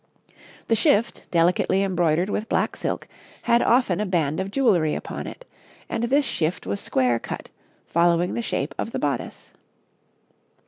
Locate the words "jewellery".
4.49-4.95